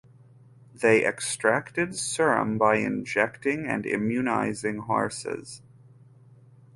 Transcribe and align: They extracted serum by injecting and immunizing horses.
They 0.73 1.05
extracted 1.05 1.95
serum 1.95 2.57
by 2.57 2.77
injecting 2.77 3.67
and 3.67 3.85
immunizing 3.85 4.79
horses. 4.79 5.61